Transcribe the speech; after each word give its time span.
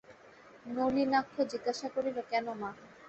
নলিনাক্ষ 0.69 1.35
জিজ্ঞাসা 1.51 1.87
করিল, 1.95 2.17
কেন 2.31 2.45
মা? 2.59 2.69